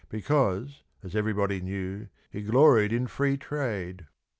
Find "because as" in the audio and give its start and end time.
0.09-1.15